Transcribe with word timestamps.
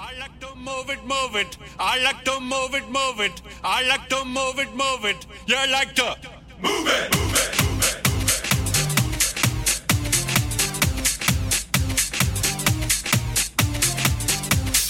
I 0.00 0.12
like 0.18 0.38
to 0.40 0.54
move 0.56 0.90
it, 0.90 1.02
move 1.06 1.36
it. 1.36 1.56
I 1.78 1.98
like 2.02 2.24
to 2.24 2.40
move 2.40 2.74
it, 2.74 2.88
move 2.90 3.20
it. 3.20 3.40
I 3.64 3.82
like 3.88 4.08
to 4.10 4.24
move 4.24 4.58
it, 4.58 4.74
move 4.74 5.04
it. 5.04 5.26
You 5.46 5.56
like 5.72 5.94
to 5.96 6.16
move 6.60 6.86
it, 6.86 7.16
move 7.16 7.32
it, 7.32 7.56
move 7.56 7.72
it. 7.74 7.96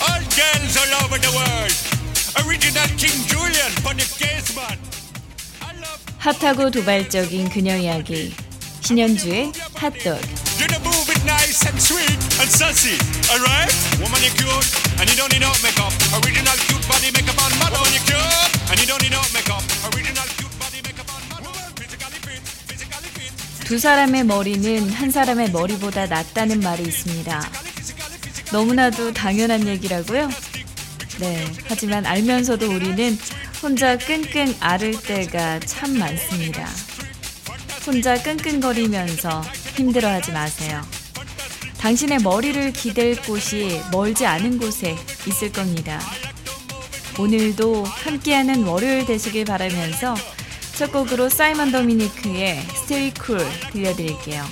All 0.02 0.22
girls 0.34 0.76
all 0.76 0.92
over 1.04 1.18
the 1.18 1.32
world. 1.38 1.74
Original 2.46 2.88
King 2.98 3.18
Julian, 3.26 3.72
Bonnie 3.82 4.04
Gaisman. 4.18 4.78
I 5.62 5.74
love 5.78 6.02
핫하고 6.18 6.70
도발적인 6.70 7.48
그녀 7.50 7.76
이야기. 7.76 8.34
신현주의 8.82 9.52
핫도그. 9.74 11.09
nice 11.25 11.65
and 11.65 11.77
sweet 11.81 12.17
and 12.41 12.49
sassy. 12.49 12.97
Alright? 13.31 13.71
Woman, 14.01 14.21
you 14.23 14.31
cute 14.37 14.67
and 14.99 15.05
you 15.09 15.15
don't 15.15 15.31
need 15.33 15.41
no 15.41 15.51
makeup. 15.61 15.93
Original 16.21 16.57
cute 16.67 16.85
body 16.87 17.09
makeup 17.13 17.37
on 17.41 17.51
model. 17.59 17.81
Woman, 17.81 17.93
you 17.93 18.03
cute 18.05 18.51
and 18.71 18.77
you 18.81 18.87
don't 18.87 19.01
need 19.01 19.13
no 19.13 19.21
makeup. 19.33 19.63
Original 19.91 20.27
cute 20.37 20.55
body 20.59 20.79
makeup 20.85 21.09
on 21.13 21.21
model. 21.29 21.53
Physically 21.77 22.19
fit, 22.25 22.41
physically 22.67 23.09
fit. 23.15 23.65
두 23.67 23.79
사람의 23.79 24.25
머리는 24.25 24.89
한 24.91 25.11
사람의 25.11 25.51
머리보다 25.51 26.07
낫다는 26.07 26.59
말이 26.61 26.83
있습니다. 26.83 27.49
너무나도 28.51 29.13
당연한 29.13 29.67
얘기라고요? 29.67 30.29
네. 31.19 31.45
하지만 31.67 32.05
알면서도 32.05 32.69
우리는 32.69 33.17
혼자 33.61 33.97
끙끙 33.97 34.55
앓을 34.59 34.99
때가 35.03 35.59
참 35.59 35.97
많습니다. 35.97 36.67
혼자 37.85 38.21
끙끙거리면서 38.21 39.41
힘들어하지 39.75 40.31
마세요. 40.31 40.81
당신의 41.81 42.19
머리를 42.19 42.73
기댈 42.73 43.19
곳이 43.19 43.81
멀지 43.91 44.27
않은 44.27 44.59
곳에 44.59 44.95
있을 45.27 45.51
겁니다. 45.51 45.99
오늘도 47.19 47.83
함께하는 47.85 48.63
월요일 48.65 49.07
되시길 49.07 49.45
바라면서 49.45 50.15
첫 50.75 50.91
곡으로 50.91 51.27
사이먼 51.27 51.71
도미니크의 51.71 52.59
Stay 52.83 53.11
Cool 53.25 53.45
들려드릴게요. 53.71 54.43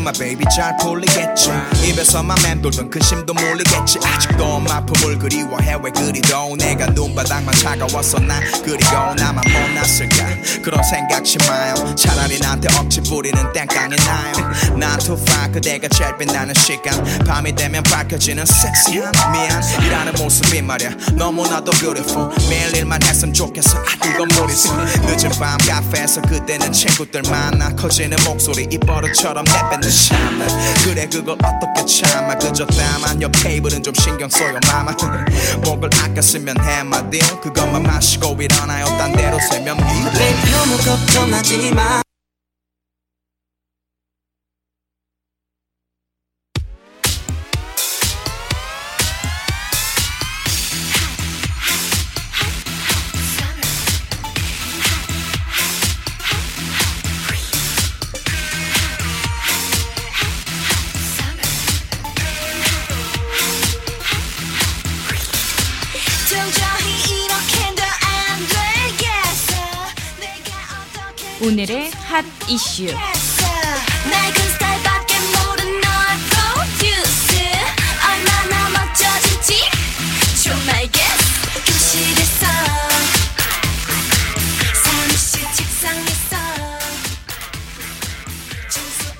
힘들어하지마 0.00 0.12
baby 0.12 0.44
잘 0.54 0.76
풀리겠지. 0.78 1.50
입에서만 1.84 2.36
맴돌던 2.42 2.90
근심도 2.90 3.32
몰리겠지. 3.34 3.98
아직도 4.02 4.58
마품을 4.60 5.18
그리워해 5.18 5.76
왜 5.82 5.90
그리도. 5.90 6.56
내가 6.56 6.86
눈바닥만 6.86 7.54
차가웠어 7.54 8.18
난 8.18 8.42
그리고 8.64 9.14
나만 9.14 9.42
못났을까. 9.46 10.26
그런 10.62 10.82
생각지 10.82 11.38
마요. 11.46 11.74
차라리 11.94 12.38
나한테 12.40 12.68
억지 12.76 13.00
부리는 13.02 13.52
땡깡이 13.52 13.96
나요. 13.96 14.76
난 14.76 14.98
투파 14.98 15.48
그대가 15.52 15.86
제일 15.88 16.16
빛나는 16.18 16.54
시간. 16.54 17.24
밤이 17.24 17.54
되면 17.54 17.82
밝혀지는 17.84 18.44
섹시한 18.46 19.12
미안. 19.32 19.62
이라는 19.84 20.14
모습이 20.14 20.62
말야. 20.62 20.90
너무나도 21.12 21.72
beautiful. 21.72 22.30
매일 22.48 22.74
일만 22.74 23.02
했으면 23.02 23.32
좋겠어. 23.34 23.78
아 23.78 24.06
이건 24.06 24.28
무리수 24.28 24.72
늦은 25.02 25.30
밤 25.38 25.58
카페에서 25.58 26.22
그때는 26.22 26.72
친구들 26.72 27.22
만나 27.30 27.74
커지는 27.76 28.16
목소리. 28.24 28.66
이 28.70 28.78
버릇처럼 28.78 29.44
내뱉는 29.44 29.89
샤마. 29.90 30.46
그래 30.84 31.06
그걸 31.08 31.36
어떻게 31.42 31.84
참아? 31.86 32.38
그저 32.38 32.66
다만 32.66 33.20
옆 33.22 33.32
테이블은 33.32 33.82
좀 33.82 33.92
신경 33.94 34.28
써요 34.28 34.58
마마. 34.66 34.92
목을 35.64 35.90
아껴 36.02 36.20
쓰면 36.22 36.56
해마디 36.62 37.18
그것만 37.42 37.82
마시고 37.82 38.36
일어나요. 38.40 38.84
딴 38.86 39.12
데로 39.12 39.38
세면 39.50 39.76
미 39.76 39.82
Baby 39.82 40.50
너무 40.52 40.76
걱정하지 40.78 41.72
마 41.72 42.02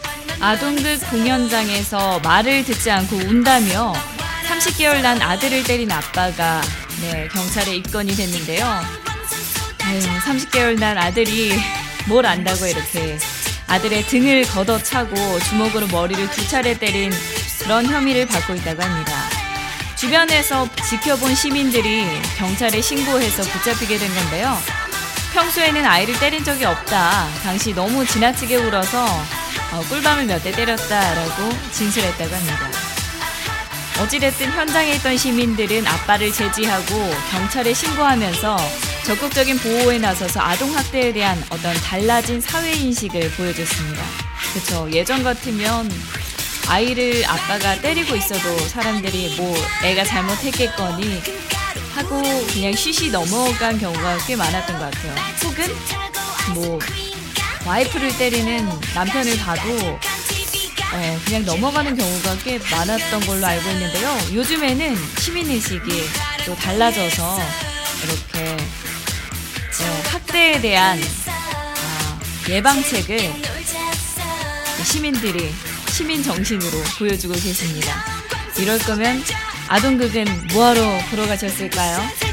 마나 0.03 0.51
아동극 0.51 1.01
공연장에서 1.11 2.19
말을 2.19 2.65
듣지 2.65 2.91
않고 2.91 3.15
운다며 3.15 3.93
30개월 4.49 5.03
난 5.03 5.23
아들을 5.23 5.63
때린 5.63 5.93
아빠가 5.93 6.61
네, 7.01 7.29
경찰에 7.29 7.77
입건이 7.77 8.17
됐는데요. 8.17 8.67
아유, 9.85 10.01
30개월 10.01 10.81
난 10.81 10.99
아들이 10.99 11.80
뭘 12.11 12.27
안다고 12.27 12.67
이렇게 12.67 13.17
아들의 13.69 14.03
등을 14.09 14.43
걷어차고 14.43 15.39
주먹으로 15.39 15.87
머리를 15.87 16.29
두 16.33 16.47
차례 16.49 16.77
때린 16.77 17.13
그런 17.63 17.87
혐의를 17.87 18.27
받고 18.27 18.53
있다고 18.57 18.83
합니다. 18.83 19.13
주변에서 19.95 20.69
지켜본 20.89 21.37
시민들이 21.37 22.05
경찰에 22.37 22.81
신고해서 22.81 23.45
붙잡히게 23.45 23.97
된 23.97 24.13
건데요. 24.13 24.59
평소에는 25.35 25.87
아이를 25.87 26.19
때린 26.19 26.43
적이 26.43 26.65
없다. 26.65 27.29
당시 27.45 27.73
너무 27.73 28.05
지나치게 28.05 28.57
울어서 28.57 29.05
어, 29.73 29.81
꿀밤을 29.89 30.25
몇 30.27 30.43
대 30.43 30.51
때렸다라고 30.51 31.57
진술했다고 31.71 32.35
합니다. 32.35 32.71
어찌됐든 34.03 34.51
현장에 34.51 34.95
있던 34.95 35.17
시민들은 35.17 35.87
아빠를 35.87 36.33
제지하고 36.33 37.09
경찰에 37.31 37.73
신고하면서 37.73 38.57
적극적인 39.05 39.59
보호에 39.59 39.99
나서서 39.99 40.41
아동학대에 40.41 41.13
대한 41.13 41.43
어떤 41.51 41.75
달라진 41.77 42.41
사회인식을 42.41 43.31
보여줬습니다. 43.33 44.03
그쵸. 44.55 44.89
예전 44.93 45.23
같으면 45.23 45.91
아이를 46.69 47.25
아빠가 47.27 47.81
때리고 47.81 48.15
있어도 48.15 48.59
사람들이 48.69 49.35
뭐 49.37 49.57
애가 49.83 50.05
잘못했겠거니 50.05 51.23
하고 51.95 52.23
그냥 52.53 52.73
쉬쉬 52.75 53.11
넘어간 53.11 53.79
경우가 53.79 54.19
꽤 54.27 54.37
많았던 54.37 54.79
것 54.79 54.91
같아요. 54.91 55.15
혹은 55.45 55.77
뭐 56.55 56.79
와이프를 57.67 58.17
때리는 58.17 58.69
남편을 58.95 59.37
봐도 59.39 59.99
어, 60.93 61.21
그냥 61.25 61.45
넘어가는 61.45 61.97
경우가 61.97 62.37
꽤 62.45 62.59
많았던 62.59 63.21
걸로 63.21 63.47
알고 63.47 63.71
있는데요. 63.71 64.19
요즘에는 64.33 64.97
시민의식이 65.19 65.91
또 66.47 66.55
달라져서 66.55 67.39
이렇게 68.03 68.51
어, 68.51 68.57
학대에 70.31 70.61
대한 70.61 70.97
아, 71.27 72.21
예방책을 72.49 73.19
시민들이 74.85 75.53
시민 75.89 76.23
정신으로 76.23 76.71
보여주고 76.99 77.35
계십니다. 77.35 78.05
이럴 78.57 78.79
거면 78.79 79.25
아동극은 79.69 80.25
뭐하러 80.53 81.01
보러 81.11 81.27
가셨을까요? 81.27 82.30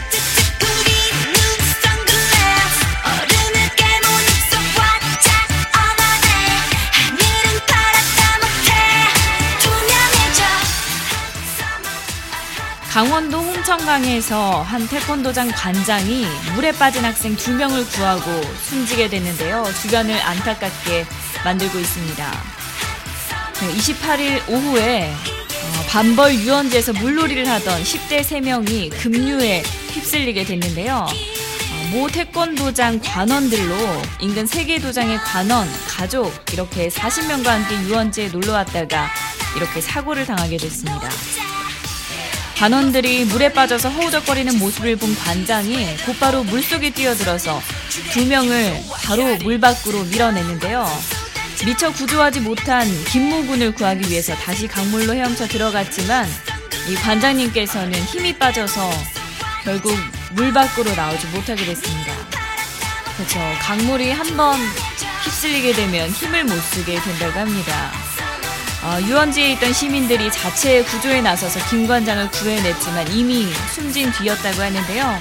강원도 12.97 13.37
홍천강에서 13.37 14.63
한 14.63 14.87
태권도장 14.87 15.49
관장이 15.49 16.25
물에 16.55 16.71
빠진 16.71 17.05
학생 17.05 17.35
두 17.35 17.53
명을 17.53 17.85
구하고 17.89 18.41
숨지게 18.63 19.07
됐는데요. 19.09 19.63
주변을 19.83 20.19
안타깝게 20.19 21.05
만들고 21.45 21.77
있습니다. 21.77 22.31
28일 23.53 24.49
오후에 24.49 25.11
어, 25.11 25.85
반벌 25.89 26.39
유원지에서 26.39 26.93
물놀이를 26.93 27.47
하던 27.47 27.83
10대 27.83 28.21
3명이 28.21 28.99
급류에 28.99 29.61
휩쓸리게 29.91 30.45
됐는데요. 30.45 31.05
어, 31.05 31.89
모 31.91 32.07
태권도장 32.07 33.01
관원들로 33.03 33.75
인근 34.21 34.47
세계 34.47 34.79
도장의 34.79 35.19
관원, 35.19 35.69
가족 35.87 36.33
이렇게 36.51 36.87
40명과 36.87 37.45
함께 37.45 37.79
유원지에 37.79 38.29
놀러 38.29 38.53
왔다가 38.53 39.07
이렇게 39.55 39.81
사고를 39.81 40.25
당하게 40.25 40.57
됐습니다. 40.57 41.07
관원들이 42.57 43.25
물에 43.25 43.53
빠져서 43.53 43.87
허우적거리는 43.89 44.57
모습을 44.57 44.95
본 44.95 45.15
관장이 45.15 45.97
곧바로 46.05 46.43
물속에 46.43 46.89
뛰어들어서 46.89 47.61
두 48.11 48.25
명을 48.25 48.83
바로 49.03 49.35
물 49.37 49.59
밖으로 49.59 50.03
밀어냈는데요. 50.05 50.87
미처 51.63 51.91
구조하지 51.93 52.39
못한 52.39 52.87
김모군을 53.05 53.73
구하기 53.73 54.09
위해서 54.09 54.33
다시 54.35 54.67
강물로 54.67 55.13
헤엄쳐 55.13 55.47
들어갔지만 55.47 56.27
이 56.89 56.95
관장님께서는 56.95 57.93
힘이 58.05 58.35
빠져서 58.35 58.89
결국 59.63 59.95
물 60.31 60.51
밖으로 60.51 60.95
나오지 60.95 61.27
못하게 61.27 61.63
됐습니다. 61.63 62.11
그렇죠. 63.17 63.39
강물이 63.61 64.11
한번 64.11 64.59
휩쓸리게 65.25 65.73
되면 65.73 66.09
힘을 66.09 66.43
못 66.45 66.59
쓰게 66.59 66.99
된다고 67.01 67.39
합니다. 67.39 68.06
어, 68.87 69.01
유원지에 69.01 69.51
있던 69.51 69.73
시민들이 69.73 70.31
자체 70.31 70.81
구조에 70.81 71.19
나서서 71.19 71.59
김 71.69 71.85
관장을 71.85 72.31
구해냈지만 72.31 73.11
이미 73.11 73.45
숨진 73.73 74.09
뒤였다고 74.13 74.61
하는데요. 74.61 75.19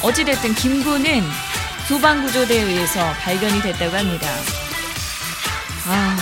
어찌됐든 0.00 0.54
김 0.54 0.82
군은 0.82 1.22
소방구조대에 1.88 2.62
의해서 2.62 3.12
발견이 3.20 3.60
됐다고 3.60 3.94
합니다. 3.94 4.26
아, 5.88 6.16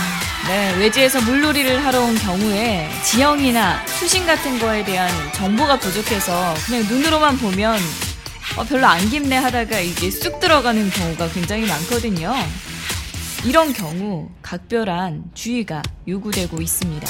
네. 0.49 0.75
외지에서 0.77 1.21
물놀이를 1.21 1.85
하러 1.85 2.01
온 2.01 2.13
경우에 2.17 2.89
지형이나 3.03 3.85
수신 3.87 4.25
같은 4.25 4.59
거에 4.59 4.83
대한 4.83 5.09
정보가 5.31 5.79
부족해서 5.79 6.55
그냥 6.65 6.85
눈으로만 6.89 7.37
보면 7.37 7.79
어, 8.57 8.65
별로 8.65 8.85
안 8.85 9.09
깊네 9.09 9.37
하다가 9.37 9.79
이게 9.79 10.11
쑥 10.11 10.41
들어가는 10.41 10.89
경우가 10.89 11.29
굉장히 11.29 11.65
많거든요. 11.67 12.35
이런 13.43 13.73
경우 13.73 14.29
각별한 14.41 15.31
주의가 15.33 15.81
요구되고 16.07 16.61
있습니다. 16.61 17.07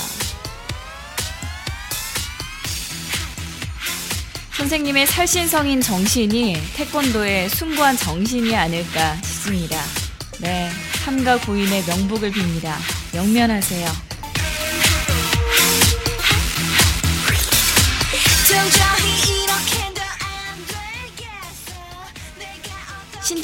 선생님의 4.57 5.05
살신성인 5.05 5.81
정신이 5.81 6.55
태권도의 6.75 7.49
숭고한 7.49 7.97
정신이 7.97 8.55
아닐까 8.55 9.15
싶습니다. 9.17 9.77
네, 10.41 10.69
삼가 11.03 11.39
고인의 11.41 11.83
명복을 11.85 12.31
빕니다. 12.31 12.73
영면하세요. 13.13 14.04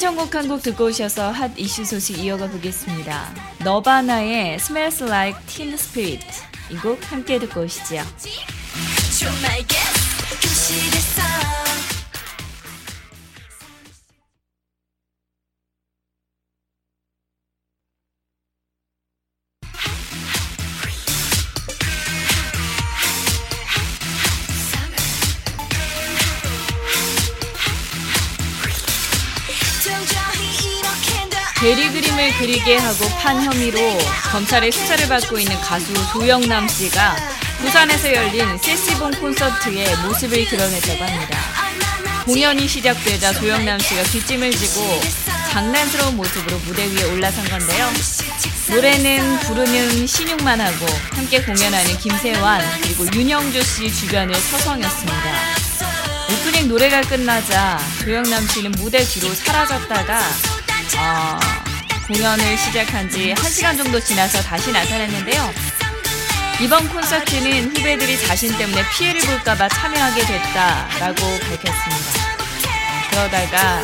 신청곡 0.02 0.34
한 0.34 0.48
곡 0.48 0.64
듣고 0.64 0.86
오셔서 0.86 1.30
핫 1.30 1.52
이슈 1.56 1.84
소식 1.84 2.18
이어가 2.18 2.48
보겠습니다. 2.48 3.32
너바나의 3.62 4.54
Smells 4.54 5.04
Like 5.04 5.38
Teen 5.46 5.74
Spirit 5.74 6.26
이 6.70 6.76
곡 6.82 6.98
함께 7.12 7.38
듣고 7.38 7.60
오시죠. 7.60 8.02
대리 31.62 31.88
그림을 31.92 32.32
그리게 32.38 32.76
하고 32.76 33.08
판 33.20 33.40
혐의로 33.40 33.78
검찰의 34.32 34.72
수사를 34.72 35.06
받고 35.06 35.38
있는 35.38 35.54
가수 35.60 35.94
조영남 36.10 36.66
씨가 36.66 37.16
부산에서 37.60 38.12
열린 38.12 38.58
세시봉 38.58 39.12
콘서트에 39.12 39.94
모습을 40.04 40.44
드러냈다고 40.48 41.04
합니다. 41.04 41.38
공연이 42.24 42.66
시작되자 42.66 43.34
조영남 43.34 43.78
씨가 43.78 44.02
뒷짐을 44.02 44.50
지고 44.50 45.00
장난스러운 45.52 46.16
모습으로 46.16 46.58
무대 46.66 46.84
위에 46.84 47.04
올라선 47.12 47.48
건데요. 47.48 47.92
노래는 48.68 49.38
부르는 49.40 50.04
신용만 50.04 50.60
하고 50.60 50.86
함께 51.12 51.40
공연하는 51.42 51.96
김세환 51.98 52.60
그리고 52.82 53.06
윤영주 53.14 53.62
씨 53.62 53.92
주변을 53.92 54.34
서성였습니다. 54.34 55.32
오프닝 56.28 56.66
노래가 56.66 57.02
끝나자 57.02 57.78
조영남 58.02 58.48
씨는 58.48 58.72
무대 58.72 58.98
뒤로 59.04 59.32
사라졌다가 59.32 60.22
어, 60.98 61.38
공연을 62.06 62.58
시작한 62.58 63.08
지 63.08 63.34
1시간 63.34 63.76
정도 63.76 64.00
지나서 64.00 64.42
다시 64.42 64.72
나타났는데요. 64.72 65.52
이번 66.60 66.88
콘서트는 66.88 67.76
후배들이 67.76 68.18
자신 68.26 68.56
때문에 68.56 68.84
피해를 68.90 69.20
볼까봐 69.22 69.68
참여하게 69.68 70.24
됐다라고 70.24 71.20
밝혔습니다. 71.40 72.32
그러다가 73.10 73.82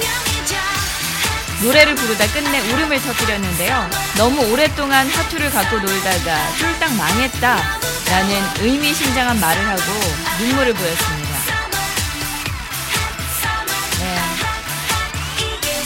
노래를 1.62 1.94
부르다 1.96 2.26
끝내 2.32 2.60
울음을 2.60 3.00
터뜨렸는데요. 3.00 3.90
너무 4.16 4.52
오랫동안 4.52 5.08
화투를 5.08 5.50
갖고 5.50 5.78
놀다가 5.80 6.56
쫄딱 6.56 6.94
망했다 6.94 7.80
라는 8.10 8.42
의미심장한 8.60 9.40
말을 9.40 9.66
하고 9.68 9.82
눈물을 10.38 10.74
보였습니다. 10.74 11.17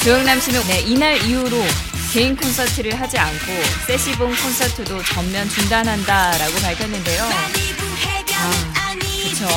조영남 0.05 0.41
씨는 0.41 0.61
네, 0.67 0.81
이날 0.81 1.17
이후로 1.25 1.57
개인 2.13 2.37
콘서트를 2.37 3.01
하지 3.01 3.19
않고 3.19 3.47
세시봉 3.87 4.35
콘서트도 4.35 5.03
전면 5.05 5.49
중단한다라고 5.49 6.55
밝혔는데요. 6.61 7.25
아, 7.25 8.95
그쵸. 9.23 9.49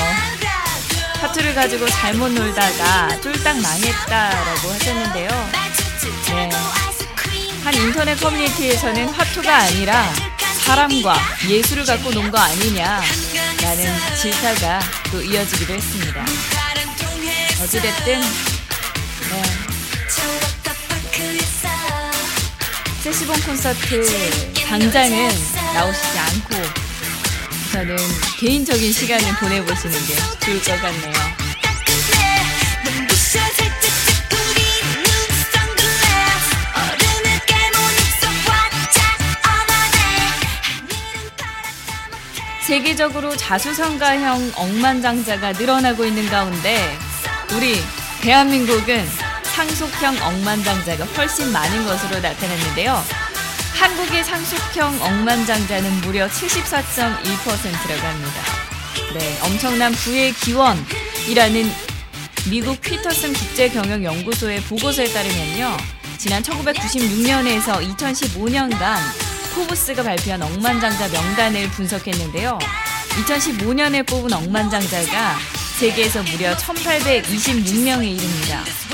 화투를 1.19 1.55
가지고 1.55 1.87
잘못 1.89 2.29
놀다가 2.31 3.19
쫄딱 3.21 3.59
망했다라고 3.59 4.69
하셨는데요. 4.71 5.49
네. 6.27 6.49
한 7.63 7.73
인터넷 7.73 8.15
커뮤니티에서는 8.19 9.09
화투가 9.09 9.55
아니라 9.57 10.13
사람과 10.63 11.19
예술을 11.47 11.85
갖고 11.85 12.11
논 12.11 12.29
거 12.29 12.37
아니냐라는 12.37 13.95
질타가 14.21 14.79
또 15.11 15.21
이어지기도 15.21 15.73
했습니다. 15.73 16.23
어찌됐든 17.63 18.21
네. 18.21 19.74
세시봉 23.01 23.35
콘서트 23.45 24.03
당장은 24.67 25.29
나오시지 25.75 26.19
않고 26.19 26.55
저는 27.71 27.97
개인적인 28.39 28.91
시간을 28.91 29.35
보내보시는 29.35 29.93
게 30.07 30.15
좋을 30.39 30.59
것 30.63 30.81
같네요. 30.81 31.13
세계적으로 42.65 43.37
자수성가형 43.37 44.53
억만장자가 44.55 45.51
늘어나고 45.51 46.03
있는 46.03 46.27
가운데 46.27 46.97
우리 47.55 47.79
대한민국은 48.21 49.07
상속형 49.55 50.21
억만장자가 50.21 51.05
훨씬 51.05 51.49
많은 51.53 51.85
것으로 51.85 52.19
나타났는데요. 52.19 53.01
한국의 53.73 54.21
상속형 54.25 55.01
억만장자는 55.01 56.01
무려 56.01 56.27
74.1%라고 56.27 58.05
합니다. 58.05 58.41
네, 59.13 59.39
엄청난 59.43 59.93
부의 59.93 60.33
기원이라는 60.33 61.71
미국 62.49 62.81
퀴터슨 62.81 63.31
국제경영연구소의 63.31 64.59
보고서에 64.63 65.07
따르면요. 65.07 65.77
지난 66.17 66.43
1996년에서 66.43 67.95
2015년간 67.95 68.97
포브스가 69.55 70.03
발표한 70.03 70.41
억만장자 70.41 71.07
명단을 71.07 71.69
분석했는데요. 71.69 72.59
2015년에 73.23 74.05
뽑은 74.05 74.33
억만장자가 74.33 75.37
세계에서 75.79 76.23
무려 76.23 76.57
1826명에 76.57 78.17
이릅니다. 78.17 78.84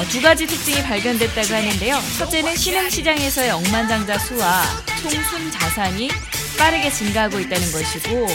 어, 0.00 0.04
두 0.04 0.22
가지 0.22 0.46
특징이 0.46 0.82
발견됐다고 0.82 1.54
하는데요. 1.54 2.00
첫째는 2.16 2.56
신흥시장에서의 2.56 3.50
억만장자 3.50 4.18
수와 4.18 4.62
총순 5.02 5.50
자산이 5.50 6.10
빠르게 6.56 6.90
증가하고 6.90 7.38
있다는 7.38 7.70
것이고, 7.70 8.26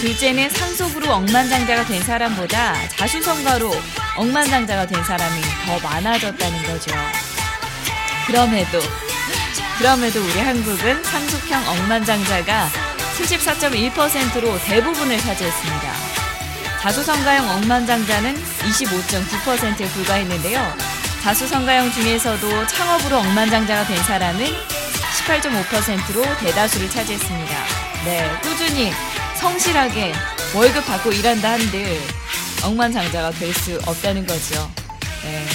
둘째는 0.00 0.48
상속으로 0.48 1.12
억만장자가 1.12 1.84
된 1.84 2.02
사람보다 2.02 2.88
자수성가로 2.88 3.70
억만장자가 4.16 4.86
된 4.86 5.04
사람이 5.04 5.42
더 5.66 5.78
많아졌다는 5.86 6.62
거죠. 6.62 6.92
그럼에도 8.26 8.80
그럼에도 9.76 10.24
우리 10.24 10.40
한국은 10.40 11.04
상속형 11.04 11.68
억만장자가 11.68 12.70
74.1%로 13.18 14.58
대부분을 14.64 15.18
차지했습니다. 15.18 15.92
자수성가형 16.80 17.50
억만장자는 17.50 18.34
25.9%에 18.36 19.88
불과했는데요. 19.88 20.83
자수성가형 21.24 21.90
중에서도 21.90 22.66
창업으로 22.66 23.16
억만장자가 23.16 23.86
된 23.86 23.96
사람은 24.02 24.44
18.5%로 24.44 26.22
대다수를 26.40 26.90
차지했습니다. 26.90 27.64
네, 28.04 28.30
꾸준히 28.42 28.92
성실하게 29.40 30.12
월급 30.54 30.84
받고 30.84 31.12
일한다 31.12 31.52
한들 31.52 31.98
억만장자가 32.62 33.30
될 33.30 33.54
수 33.54 33.80
없다는 33.86 34.26
거죠. 34.26 34.70
네. 35.22 35.46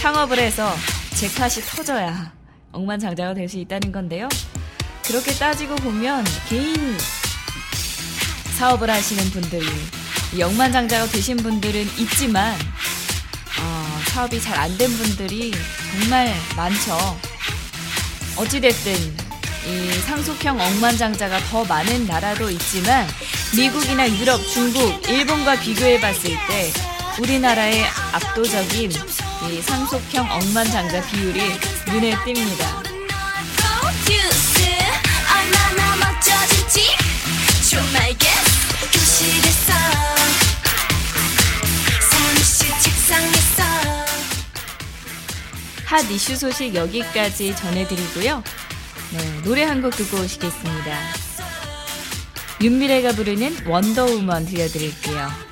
창업을 0.00 0.36
해서 0.40 0.74
잭팟이 1.14 1.64
터져야 1.64 2.32
억만장자가 2.72 3.34
될 3.34 3.48
수 3.48 3.58
있다는 3.58 3.92
건데요. 3.92 4.28
그렇게 5.06 5.32
따지고 5.34 5.76
보면 5.76 6.24
개인 6.48 6.98
사업을 8.58 8.90
하시는 8.90 9.30
분들이 9.30 9.64
이 10.34 10.42
억만장자가 10.42 11.06
되신 11.06 11.36
분들은 11.36 11.82
있지만 11.98 12.52
어, 12.52 12.95
사업이 14.16 14.40
잘 14.40 14.58
안 14.58 14.78
된 14.78 14.88
분들이 14.96 15.52
정말 16.00 16.34
많죠. 16.56 16.96
어찌됐든 18.36 18.94
이 19.66 19.90
상속형 20.06 20.58
억만장자가 20.58 21.38
더 21.50 21.62
많은 21.66 22.06
나라도 22.06 22.48
있지만 22.50 23.06
미국이나 23.54 24.08
유럽, 24.08 24.40
중국, 24.48 25.06
일본과 25.06 25.60
비교해 25.60 26.00
봤을 26.00 26.30
때 26.30 26.72
우리나라의 27.20 27.84
압도적인 28.12 28.90
이 28.90 29.60
상속형 29.60 30.30
억만장자 30.30 31.02
비율이 31.08 31.40
눈에 31.92 32.12
띕니다. 32.12 32.85
핫 45.96 46.10
이슈 46.10 46.36
소식 46.36 46.74
여기까지 46.74 47.56
전해드리고요. 47.56 48.42
네, 49.12 49.40
노래 49.44 49.64
한 49.64 49.80
곡 49.80 49.96
듣고 49.96 50.18
오시겠습니다. 50.18 50.98
윤미래가 52.60 53.12
부르는 53.12 53.66
원더우먼 53.66 54.44
들려드릴게요. 54.44 55.45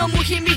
안목마저 0.00 0.49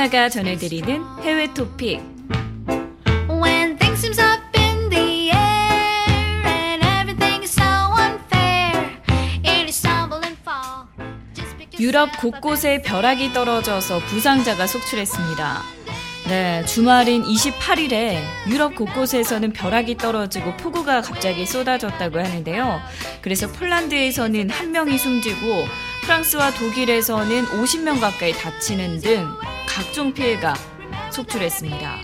하나가 0.00 0.30
전해드리는 0.30 1.04
해외 1.20 1.52
토픽. 1.52 2.00
When 3.28 3.76
things 3.76 4.00
seems 4.00 4.18
up 4.18 4.40
in 4.58 4.88
the 4.88 5.30
air 5.30 6.46
and 6.46 6.82
everything 6.82 7.42
is 7.42 7.52
so 7.52 7.62
unfair, 8.00 8.96
and 9.44 9.68
you 9.68 9.68
stumble 9.68 10.24
and 10.24 10.38
fall. 10.40 10.86
Just 11.34 11.54
pick 11.58 11.78
yourself 11.78 11.82
유럽 11.82 12.16
곳곳에 12.16 12.80
벼락이 12.80 13.34
떨어져서 13.34 13.98
부상자가 14.06 14.66
속출했습니다. 14.66 15.62
네, 16.28 16.64
주말인 16.64 17.22
28일에 17.22 18.22
유럽 18.48 18.76
곳곳에서는 18.76 19.52
벼락이 19.52 19.98
떨어지고 19.98 20.56
폭우가 20.56 21.02
갑자기 21.02 21.44
쏟아졌다고 21.44 22.18
하는데요. 22.18 22.80
그래서 23.20 23.52
폴란드에서는 23.52 24.48
한 24.48 24.72
명이 24.72 24.96
숨지고 24.96 25.66
프랑스와 26.04 26.52
독일에서는 26.52 27.44
50명 27.44 28.00
가까이 28.00 28.32
다치는 28.32 29.00
등 29.00 29.28
각종 29.72 30.12
피해가 30.12 30.54
속출했습니다. 31.12 31.96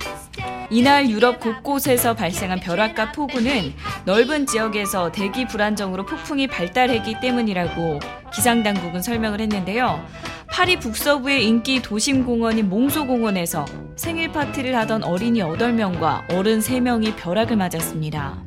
이날 0.71 1.11
유럽 1.11 1.41
곳곳에서 1.41 2.15
발생한 2.15 2.61
벼락과 2.61 3.11
폭우는 3.13 3.75
넓은 4.05 4.47
지역에서 4.47 5.11
대기 5.11 5.47
불안정으로 5.47 6.07
폭풍이 6.07 6.47
발달했기 6.47 7.21
때문이라고 7.21 7.99
기상당국은 8.33 9.03
설명을 9.03 9.41
했는데요. 9.41 10.05
파리 10.49 10.79
북서부의 10.79 11.45
인기 11.45 11.83
도심공원인 11.83 12.69
몽소공원에서 12.69 13.65
생일 13.97 14.31
파티를 14.31 14.77
하던 14.77 15.03
어린이 15.03 15.41
8명과 15.41 16.33
어른 16.33 16.61
3명이 16.61 17.17
벼락을 17.17 17.57
맞았습니다. 17.57 18.43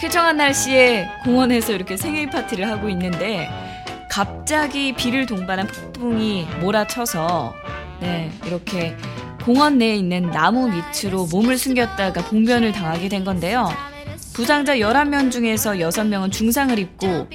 쾌정한 0.00 0.38
날씨에 0.38 1.08
공원에서 1.24 1.72
이렇게 1.72 1.96
생일 1.96 2.30
파티를 2.30 2.68
하고 2.68 2.88
있는데 2.88 3.69
갑자기 4.10 4.92
비를 4.92 5.24
동반한 5.24 5.68
폭풍이 5.68 6.46
몰아쳐서 6.60 7.54
네, 8.00 8.30
이렇게 8.44 8.96
공원 9.44 9.78
내에 9.78 9.94
있는 9.94 10.30
나무 10.30 10.68
밑으로 10.68 11.26
몸을 11.26 11.56
숨겼다가 11.56 12.22
봉변을 12.24 12.72
당하게 12.72 13.08
된 13.08 13.24
건데요. 13.24 13.70
부상자 14.34 14.76
11명 14.76 15.30
중에서 15.30 15.74
6명은 15.74 16.32
중상을 16.32 16.76
입고 16.78 17.28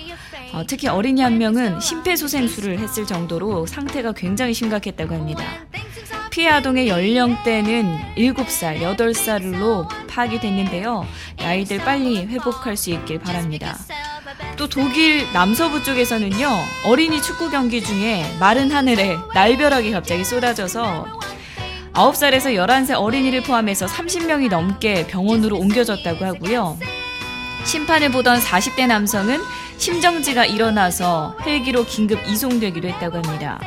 어, 0.54 0.64
특히 0.68 0.88
어린이 0.88 1.22
한 1.22 1.38
명은 1.38 1.80
심폐소생술을 1.80 2.80
했을 2.80 3.06
정도로 3.06 3.66
상태가 3.66 4.12
굉장히 4.12 4.54
심각했다고 4.54 5.14
합니다. 5.16 5.44
피해 6.30 6.50
아동의 6.50 6.90
연령대는 6.90 8.16
7살, 8.18 8.82
8살로 8.82 9.88
파악이 10.08 10.40
됐는데요. 10.40 11.06
이 11.40 11.44
아이들 11.44 11.78
빨리 11.80 12.26
회복할 12.26 12.76
수 12.76 12.92
있길 12.92 13.20
바랍니다. 13.20 13.78
또 14.58 14.68
독일 14.70 15.32
남서부 15.34 15.84
쪽에서는요, 15.84 16.48
어린이 16.86 17.22
축구 17.22 17.50
경기 17.50 17.84
중에 17.84 18.26
마른 18.40 18.72
하늘에 18.72 19.18
날벼락이 19.34 19.92
갑자기 19.92 20.24
쏟아져서 20.24 21.06
9살에서 21.94 22.56
11살 22.56 22.96
어린이를 22.98 23.44
포함해서 23.44 23.86
30명이 23.86 24.50
넘게 24.50 25.08
병원으로 25.08 25.58
옮겨졌다고 25.58 26.26
하고요. 26.26 26.78
심판을 27.66 28.12
보던 28.12 28.40
40대 28.40 28.88
남성은 28.88 29.40
심정지가 29.78 30.46
일어나서 30.46 31.36
헬기로 31.46 31.86
긴급 31.86 32.26
이송되기도 32.28 32.88
했다고 32.88 33.18
합니다. 33.18 33.60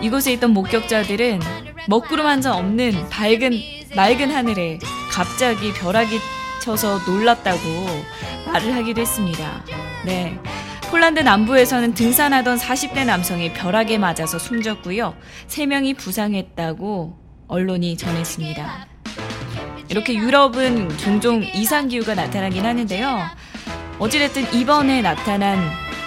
이곳에 0.00 0.32
있던 0.34 0.50
목격자들은 0.50 1.40
먹구름 1.88 2.26
한 2.26 2.42
점 2.42 2.56
없는 2.56 3.08
밝은 3.10 3.60
맑은 3.96 4.30
하늘에 4.30 4.78
갑자기 5.10 5.72
벼락이 5.72 6.20
쳐서 6.60 7.00
놀랐다고 7.06 7.60
말을 8.46 8.74
하기도 8.74 9.00
했습니다. 9.00 9.64
네. 10.04 10.38
폴란드 10.90 11.20
남부에서는 11.20 11.94
등산하던 11.94 12.58
40대 12.58 13.04
남성이 13.04 13.52
벼락에 13.52 13.98
맞아서 13.98 14.38
숨졌고요. 14.38 15.14
3명이 15.48 15.96
부상했다고 15.96 17.18
언론이 17.48 17.96
전했습니다. 17.96 18.86
이렇게 19.88 20.14
유럽은 20.14 20.96
종종 20.98 21.42
이상기후가 21.42 22.14
나타나긴 22.14 22.64
하는데요. 22.64 23.18
어찌됐든 23.98 24.54
이번에 24.54 25.02
나타난 25.02 25.58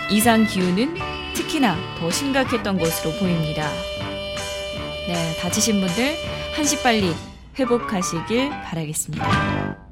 이상기후는 0.10 0.96
특히나 1.34 1.76
더 2.00 2.10
심각했던 2.10 2.78
것으로 2.78 3.14
보입니다. 3.20 3.70
네, 5.08 5.36
다치신 5.42 5.80
분들 5.82 6.16
한시 6.56 6.82
빨리 6.84 7.14
회복하시길 7.58 8.50
바라겠습니다. 8.50 9.89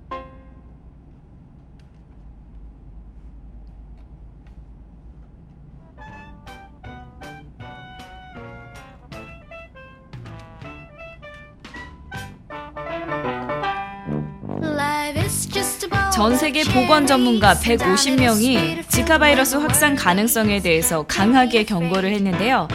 전 16.17 16.35
세계 16.35 16.63
보건 16.63 17.05
전문가 17.05 17.53
150명이 17.53 18.89
지카 18.89 19.19
바이러스 19.19 19.55
확산 19.57 19.95
가능성에 19.95 20.63
대해서 20.63 21.03
강하게 21.05 21.63
경고를 21.63 22.11
했는데요. 22.11 22.67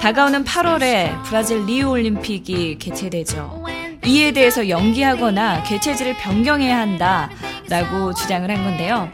다가오는 0.00 0.44
8월에 0.44 1.22
브라질 1.24 1.66
리우 1.66 1.90
올림픽이 1.90 2.78
개최되죠. 2.78 3.66
이에 4.06 4.32
대해서 4.32 4.70
연기하거나 4.70 5.64
개최지를 5.64 6.16
변경해야 6.16 6.78
한다라고 6.78 8.14
주장을 8.14 8.50
한 8.50 8.64
건데요. 8.64 9.12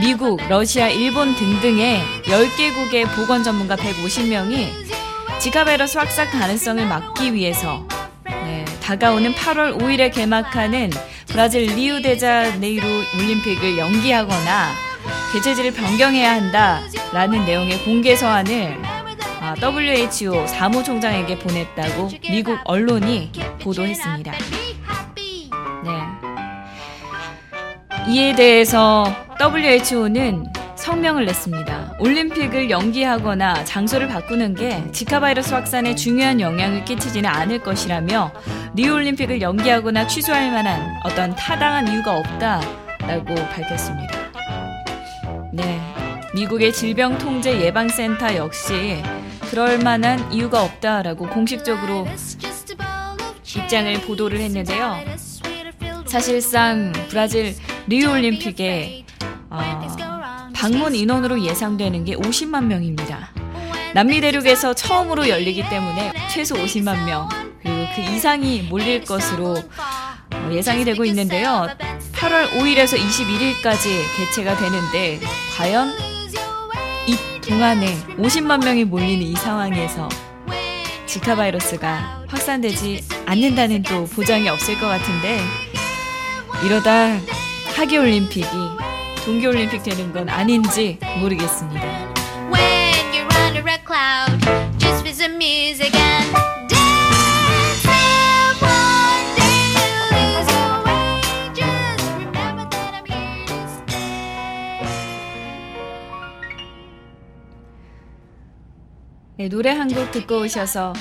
미국, 0.00 0.40
러시아, 0.48 0.88
일본 0.88 1.34
등등의 1.34 2.00
10개국의 2.24 3.06
보건 3.14 3.42
전문가 3.42 3.76
150명이 3.76 4.70
지카 5.40 5.66
바이러스 5.66 5.98
확산 5.98 6.26
가능성을 6.30 6.86
막기 6.86 7.34
위해서 7.34 7.86
네, 8.24 8.64
다가오는 8.82 9.34
8월 9.34 9.78
5일에 9.78 10.10
개막하는 10.10 10.90
브라질 11.30 11.62
리우데자네이루 11.74 12.86
올림픽을 13.16 13.78
연기하거나 13.78 14.72
개최지를 15.32 15.72
변경해야 15.72 16.32
한다라는 16.34 17.44
내용의 17.44 17.84
공개 17.84 18.16
서한을 18.16 18.76
WHO 19.62 20.46
사무총장에게 20.46 21.38
보냈다고 21.38 22.10
미국 22.28 22.58
언론이 22.64 23.30
보도했습니다. 23.62 24.32
네. 25.84 25.90
이에 28.08 28.34
대해서 28.34 29.04
WHO는 29.40 30.52
성명을 30.80 31.26
냈습니다. 31.26 31.96
올림픽을 31.98 32.70
연기하거나 32.70 33.64
장소를 33.64 34.08
바꾸는 34.08 34.54
게 34.54 34.82
지카 34.92 35.20
바이러스 35.20 35.52
확산에 35.52 35.94
중요한 35.94 36.40
영향을 36.40 36.86
끼치지는 36.86 37.28
않을 37.28 37.60
것이라며 37.60 38.32
리우 38.74 38.94
올림픽을 38.94 39.42
연기하거나 39.42 40.06
취소할 40.06 40.50
만한 40.50 40.96
어떤 41.04 41.34
타당한 41.34 41.86
이유가 41.86 42.16
없다라고 42.16 43.34
밝혔습니다. 43.34 44.18
네. 45.52 45.80
미국의 46.34 46.72
질병통제 46.72 47.60
예방센터 47.60 48.36
역시 48.36 49.02
그럴 49.50 49.78
만한 49.80 50.32
이유가 50.32 50.62
없다라고 50.62 51.28
공식적으로 51.28 52.06
입장을 53.44 54.00
보도를 54.02 54.40
했는데요. 54.40 54.96
사실상 56.06 56.92
브라질 57.08 57.54
리우 57.86 58.12
올림픽에 58.12 59.04
어, 59.04 59.09
방문 60.60 60.94
인원으로 60.94 61.40
예상되는 61.40 62.04
게 62.04 62.14
50만 62.14 62.64
명입니다. 62.66 63.30
남미 63.94 64.20
대륙에서 64.20 64.74
처음으로 64.74 65.26
열리기 65.26 65.66
때문에 65.70 66.12
최소 66.30 66.54
50만 66.54 67.06
명 67.06 67.30
그리고 67.62 67.86
그 67.96 68.02
이상이 68.02 68.64
몰릴 68.68 69.02
것으로 69.06 69.56
예상이 70.52 70.84
되고 70.84 71.02
있는데요. 71.06 71.66
8월 72.12 72.50
5일에서 72.50 72.98
21일까지 72.98 73.88
개최가 74.18 74.58
되는데 74.58 75.20
과연 75.56 75.94
이 77.06 77.16
동안에 77.40 77.96
50만 78.18 78.62
명이 78.62 78.84
몰리는 78.84 79.22
이 79.26 79.34
상황에서 79.36 80.10
지카 81.06 81.36
바이러스가 81.36 82.24
확산되지 82.28 83.02
않는다는 83.24 83.82
또 83.84 84.04
보장이 84.04 84.46
없을 84.50 84.78
것 84.78 84.88
같은데 84.88 85.40
이러다 86.66 87.16
하계 87.74 87.96
올림픽이 87.96 88.44
동계 89.24 89.46
올림픽 89.46 89.82
되는 89.82 90.12
건 90.12 90.28
아닌지 90.28 90.98
모르겠습니다. 91.20 92.10
네, 109.36 109.48
노래 109.48 109.70
한 109.70 109.88
곡 109.88 110.10
듣고 110.10 110.40
오셔서. 110.42 110.92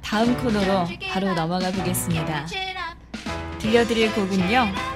다음 0.00 0.36
코너로 0.42 0.86
바로 1.12 1.34
넘어가 1.34 1.70
보겠습니다. 1.72 2.46
들려드릴 3.58 4.12
곡은요. 4.12 4.89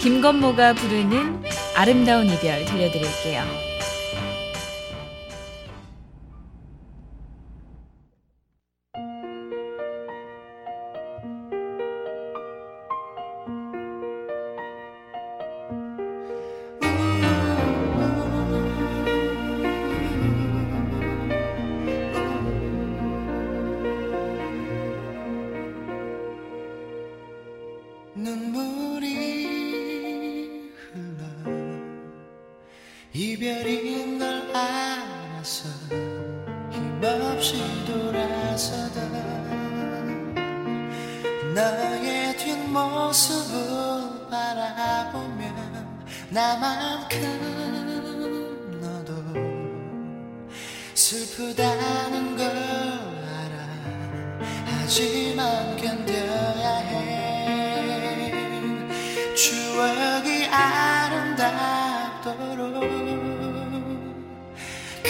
김건모가 0.00 0.72
부르는 0.74 1.42
아름다운 1.76 2.26
이별 2.26 2.64
들려드릴게요. 2.64 3.69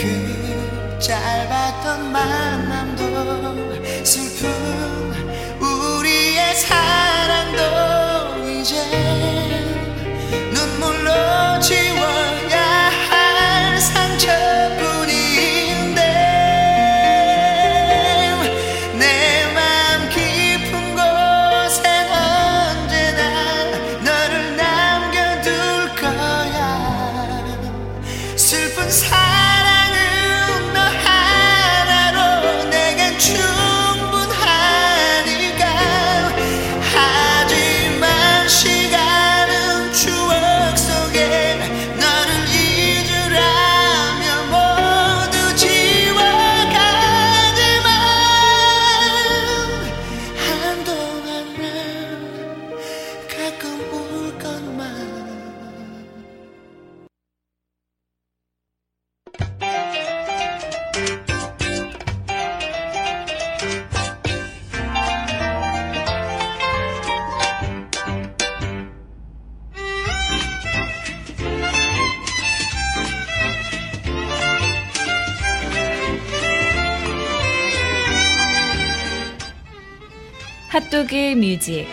그 0.01 0.99
짧았던 0.99 2.11
만남도 2.11 3.05
슬픈 4.03 5.00
뮤직 81.41 81.87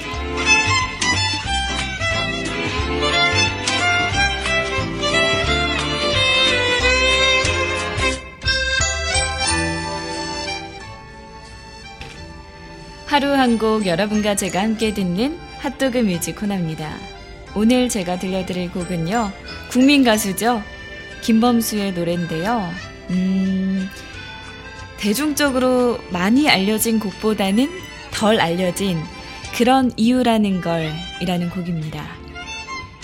하루 13.06 13.34
한 13.34 13.58
곡 13.58 13.88
여러분과 13.88 14.36
제가 14.36 14.62
함께 14.62 14.94
듣는 14.94 15.40
핫도그 15.60 16.00
뮤직 16.00 16.36
코너입니다. 16.36 16.96
오늘 17.56 17.90
제가 17.90 18.20
들려드릴 18.20 18.72
곡은요. 18.72 19.32
국민 19.72 20.04
가수죠. 20.04 20.62
김범수의 21.22 21.94
노래인데요. 21.94 22.70
음, 23.10 23.90
대중적으로 24.98 25.98
많이 26.10 26.50
알려진 26.50 27.00
곡보다는 27.00 27.70
덜 28.12 28.40
알려진 28.40 29.00
그런 29.58 29.92
이유라는 29.98 30.62
걸 30.62 30.92
이라는 31.20 31.50
곡입니다. 31.50 32.06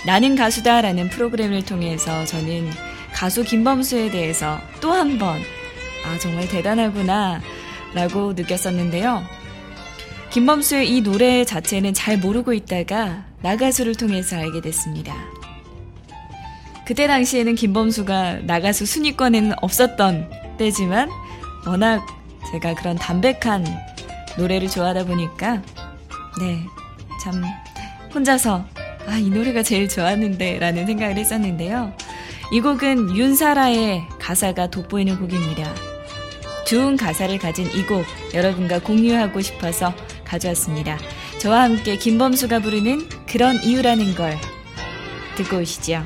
나는 0.06 0.36
가수다 0.36 0.82
라는 0.82 1.10
프로그램을 1.10 1.66
통해서 1.66 2.26
저는 2.26 2.70
가수 3.12 3.44
김범수에 3.44 4.12
대해서 4.12 4.60
또 4.80 4.92
한 4.92 5.18
번, 5.18 5.40
아, 6.06 6.20
정말 6.20 6.48
대단하구나 6.48 7.42
라고 7.96 8.34
느꼈었는데요. 8.34 9.24
김범수의 10.30 10.96
이 10.96 11.02
노래 11.02 11.44
자체는 11.44 11.96
잘 11.96 12.20
모르고 12.20 12.54
있다가 12.54 13.26
나가수를 13.42 13.96
통해서 13.96 14.36
알게 14.36 14.62
됐습니다. 14.62 15.16
그때 16.86 17.08
당시에는 17.08 17.56
김범수가 17.56 18.42
나가수 18.44 18.86
순위권에는 18.86 19.54
없었던 19.60 20.30
때지만 20.60 21.10
워낙 21.66 22.06
제가 22.52 22.76
그런 22.76 22.96
담백한 22.96 23.66
노래를 24.38 24.70
좋아하다 24.70 25.06
보니까 25.06 25.64
네, 26.40 26.66
참 27.22 27.44
혼자서 28.14 28.66
아, 29.08 29.18
이 29.18 29.30
노래가 29.30 29.64
제일 29.64 29.88
좋았는데 29.90 30.60
라는 30.60 30.86
생각을 30.86 31.18
했었는데요. 31.18 31.94
이 32.52 32.62
곡은 32.62 33.16
윤사라의 33.16 34.04
가사가 34.20 34.68
돋보이는 34.70 35.18
곡입니다. 35.20 35.74
좋은 36.66 36.96
가사를 36.96 37.38
가진 37.40 37.66
이 37.68 37.86
곡 37.86 38.06
여러분과 38.34 38.80
공유하고 38.80 39.42
싶어서 39.42 39.94
가져왔습니다. 40.24 40.98
저와 41.40 41.64
함께 41.64 41.98
김범수가 41.98 42.60
부르는 42.60 43.10
그런 43.28 43.62
이유라는 43.62 44.16
걸 44.16 44.38
듣고 45.36 45.58
오시죠. 45.58 46.06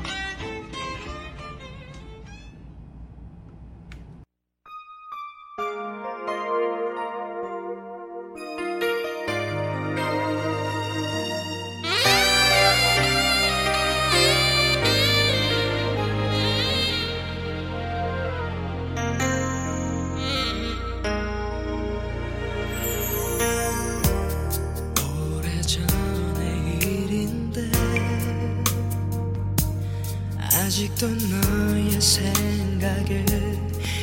아직도 30.58 31.06
너의 31.06 32.00
생각을 32.00 33.24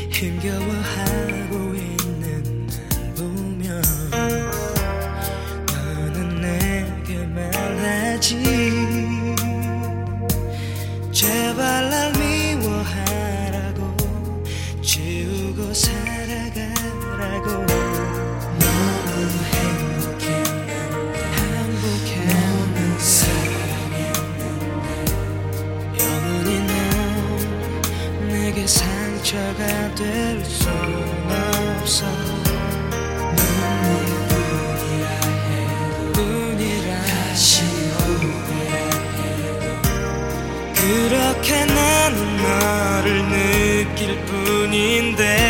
힘겨워하고 0.10 1.76
있는 1.76 2.25
될순 29.96 30.72
없어. 31.80 32.06
눈물뿐이라 34.16 35.08
뿐이라 36.14 36.88
다시 37.02 37.64
해도 37.64 38.26
그렇게 40.76 41.66
나는 41.66 42.18
너를 42.44 43.08
느낄 43.30 44.02
뿐인데 44.26 45.45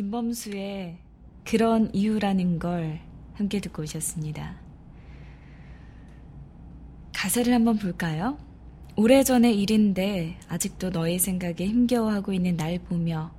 김범수의 0.00 0.96
그런 1.44 1.90
이유라는 1.92 2.58
걸 2.58 3.00
함께 3.34 3.60
듣고 3.60 3.82
오셨습니다. 3.82 4.56
가사를 7.14 7.52
한번 7.52 7.76
볼까요? 7.76 8.38
오래전의 8.96 9.60
일인데 9.60 10.38
아직도 10.48 10.88
너의 10.88 11.18
생각에 11.18 11.66
힘겨워하고 11.66 12.32
있는 12.32 12.56
날 12.56 12.78
보며 12.78 13.30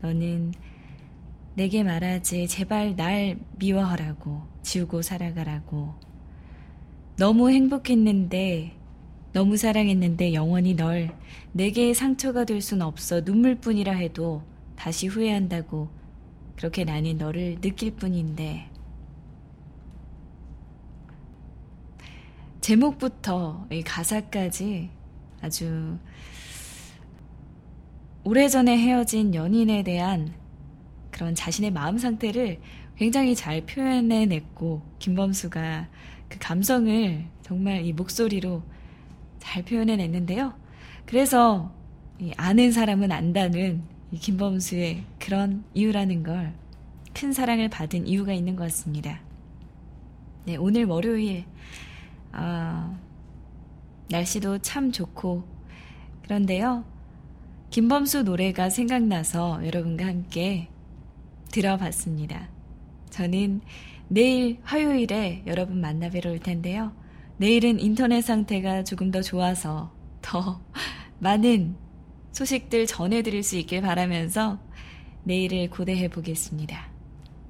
너는 0.00 0.54
내게 1.54 1.82
말하지 1.82 2.48
제발 2.48 2.96
날 2.96 3.38
미워하라고 3.58 4.40
지우고 4.62 5.02
살아가라고 5.02 5.96
너무 7.18 7.50
행복했는데 7.50 8.72
너무 9.34 9.58
사랑했는데 9.58 10.32
영원히 10.32 10.74
널 10.74 11.14
내게 11.52 11.92
상처가 11.92 12.46
될 12.46 12.62
순 12.62 12.80
없어 12.80 13.20
눈물뿐이라 13.20 13.92
해도 13.92 14.42
다시 14.76 15.08
후회한다고 15.08 16.05
그렇게 16.56 16.84
나는 16.84 17.18
너를 17.18 17.60
느낄 17.60 17.94
뿐인데 17.94 18.70
제목부터 22.60 23.66
이 23.70 23.82
가사까지 23.82 24.90
아주 25.40 25.98
오래전에 28.24 28.76
헤어진 28.76 29.34
연인에 29.34 29.84
대한 29.84 30.34
그런 31.12 31.34
자신의 31.34 31.70
마음 31.70 31.96
상태를 31.96 32.60
굉장히 32.96 33.36
잘 33.36 33.64
표현해냈고 33.64 34.82
김범수가 34.98 35.88
그 36.28 36.38
감성을 36.40 37.24
정말 37.42 37.84
이 37.84 37.92
목소리로 37.92 38.62
잘 39.38 39.62
표현해냈는데요. 39.62 40.54
그래서 41.04 41.72
이 42.18 42.32
아는 42.36 42.72
사람은 42.72 43.12
안다는 43.12 43.82
이 43.92 43.95
김범수의 44.16 45.04
그런 45.18 45.64
이유라는 45.74 46.22
걸 46.22 46.66
큰 47.18 47.32
사랑을 47.32 47.70
받은 47.70 48.06
이유가 48.06 48.34
있는 48.34 48.56
것 48.56 48.64
같습니다. 48.64 49.20
네, 50.44 50.56
오늘 50.56 50.84
월요일 50.84 51.46
아, 52.30 52.94
날씨도 54.10 54.58
참 54.58 54.92
좋고 54.92 55.42
그런데요. 56.24 56.84
김범수 57.70 58.24
노래가 58.24 58.68
생각나서 58.68 59.66
여러분과 59.66 60.04
함께 60.06 60.68
들어봤습니다. 61.52 62.50
저는 63.08 63.62
내일 64.08 64.58
화요일에 64.62 65.44
여러분 65.46 65.80
만나뵈러 65.80 66.32
올 66.32 66.38
텐데요. 66.38 66.92
내일은 67.38 67.80
인터넷 67.80 68.20
상태가 68.20 68.84
조금 68.84 69.10
더 69.10 69.22
좋아서 69.22 69.90
더 70.20 70.60
많은 71.18 71.76
소식들 72.36 72.86
전해드릴 72.86 73.42
수 73.42 73.56
있길 73.56 73.80
바라면서 73.80 74.58
내일을 75.24 75.70
고대해 75.70 76.08
보겠습니다. 76.08 76.90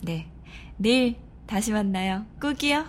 네. 0.02 0.28
내일 0.76 1.16
다시 1.44 1.72
만나요. 1.72 2.24
꾹이요. 2.40 2.86